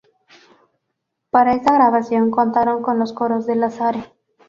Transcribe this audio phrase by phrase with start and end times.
[1.29, 4.15] Para esta grabación contaron con los coros de Lazare.